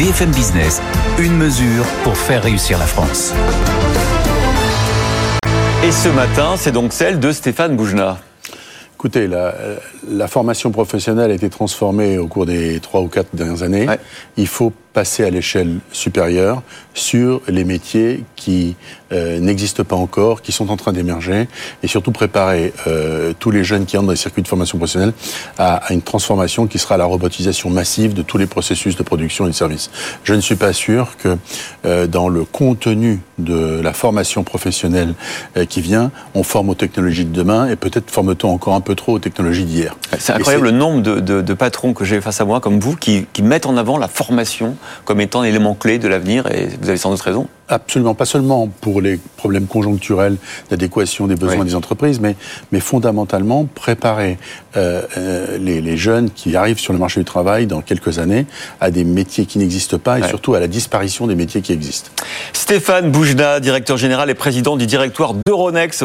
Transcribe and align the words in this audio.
BFM 0.00 0.30
Business, 0.30 0.80
une 1.18 1.36
mesure 1.36 1.84
pour 2.04 2.16
faire 2.16 2.42
réussir 2.42 2.78
la 2.78 2.86
France. 2.86 3.34
Et 5.84 5.92
ce 5.92 6.08
matin, 6.08 6.54
c'est 6.56 6.72
donc 6.72 6.94
celle 6.94 7.20
de 7.20 7.30
Stéphane 7.32 7.76
Boujna. 7.76 8.16
Écoutez, 9.00 9.28
la, 9.28 9.54
la, 10.10 10.28
formation 10.28 10.70
professionnelle 10.70 11.30
a 11.30 11.34
été 11.34 11.48
transformée 11.48 12.18
au 12.18 12.26
cours 12.26 12.44
des 12.44 12.80
trois 12.80 13.00
ou 13.00 13.08
quatre 13.08 13.34
dernières 13.34 13.62
années. 13.62 13.88
Ouais. 13.88 13.98
Il 14.36 14.46
faut 14.46 14.74
passer 14.92 15.24
à 15.24 15.30
l'échelle 15.30 15.78
supérieure 15.92 16.62
sur 16.94 17.40
les 17.48 17.64
métiers 17.64 18.24
qui 18.34 18.74
euh, 19.12 19.38
n'existent 19.38 19.84
pas 19.84 19.96
encore, 19.96 20.42
qui 20.42 20.52
sont 20.52 20.70
en 20.70 20.76
train 20.76 20.92
d'émerger, 20.92 21.48
et 21.82 21.86
surtout 21.86 22.10
préparer 22.10 22.72
euh, 22.86 23.32
tous 23.38 23.50
les 23.50 23.62
jeunes 23.62 23.86
qui 23.86 23.96
entrent 23.96 24.06
dans 24.06 24.12
les 24.12 24.16
circuits 24.16 24.42
de 24.42 24.48
formation 24.48 24.78
professionnelle 24.78 25.12
à, 25.58 25.76
à, 25.76 25.92
une 25.92 26.02
transformation 26.02 26.66
qui 26.66 26.78
sera 26.78 26.96
la 26.96 27.04
robotisation 27.04 27.70
massive 27.70 28.14
de 28.14 28.22
tous 28.22 28.38
les 28.38 28.46
processus 28.46 28.96
de 28.96 29.02
production 29.02 29.46
et 29.46 29.50
de 29.50 29.54
services. 29.54 29.90
Je 30.24 30.34
ne 30.34 30.40
suis 30.40 30.56
pas 30.56 30.72
sûr 30.72 31.16
que 31.16 31.36
euh, 31.84 32.06
dans 32.06 32.28
le 32.28 32.44
contenu 32.44 33.20
de 33.38 33.80
la 33.80 33.92
formation 33.92 34.42
professionnelle 34.42 35.14
euh, 35.56 35.64
qui 35.64 35.80
vient, 35.80 36.10
on 36.34 36.42
forme 36.42 36.70
aux 36.70 36.74
technologies 36.74 37.24
de 37.24 37.32
demain, 37.32 37.68
et 37.68 37.76
peut-être 37.76 38.10
forme-t-on 38.10 38.50
encore 38.50 38.74
un 38.74 38.80
peu 38.80 38.89
trop 38.94 39.14
aux 39.14 39.18
technologies 39.18 39.64
d'hier. 39.64 39.96
C'est 40.18 40.32
incroyable 40.32 40.64
le 40.64 40.70
nombre 40.70 41.02
de, 41.02 41.20
de, 41.20 41.42
de 41.42 41.54
patrons 41.54 41.92
que 41.92 42.04
j'ai 42.04 42.20
face 42.20 42.40
à 42.40 42.44
moi, 42.44 42.60
comme 42.60 42.80
vous, 42.80 42.96
qui, 42.96 43.26
qui 43.32 43.42
mettent 43.42 43.66
en 43.66 43.76
avant 43.76 43.98
la 43.98 44.08
formation 44.08 44.76
comme 45.04 45.20
étant 45.20 45.42
un 45.42 45.44
élément 45.44 45.74
clé 45.74 45.98
de 45.98 46.08
l'avenir, 46.08 46.46
et 46.46 46.68
vous 46.80 46.88
avez 46.88 46.98
sans 46.98 47.10
doute 47.10 47.20
raison. 47.20 47.48
Absolument, 47.72 48.14
pas 48.16 48.24
seulement 48.24 48.68
pour 48.80 49.00
les 49.00 49.20
problèmes 49.36 49.68
conjoncturels 49.68 50.36
d'adéquation 50.70 51.28
des 51.28 51.36
besoins 51.36 51.60
oui. 51.60 51.66
des 51.66 51.76
entreprises, 51.76 52.18
mais, 52.18 52.34
mais 52.72 52.80
fondamentalement 52.80 53.64
préparer 53.64 54.38
euh, 54.76 55.02
euh, 55.16 55.56
les, 55.56 55.80
les, 55.80 55.96
jeunes 55.96 56.30
qui 56.30 56.56
arrivent 56.56 56.80
sur 56.80 56.92
le 56.92 56.98
marché 56.98 57.20
du 57.20 57.24
travail 57.24 57.68
dans 57.68 57.80
quelques 57.80 58.18
années 58.18 58.46
à 58.80 58.90
des 58.90 59.04
métiers 59.04 59.46
qui 59.46 59.58
n'existent 59.58 59.98
pas 59.98 60.18
et 60.18 60.22
ouais. 60.22 60.28
surtout 60.28 60.54
à 60.54 60.60
la 60.60 60.66
disparition 60.66 61.28
des 61.28 61.36
métiers 61.36 61.62
qui 61.62 61.72
existent. 61.72 62.10
Stéphane 62.52 63.12
Boujna, 63.12 63.60
directeur 63.60 63.96
général 63.96 64.30
et 64.30 64.34
président 64.34 64.76
du 64.76 64.86
directoire 64.86 65.34
d'Euronext. 65.46 65.98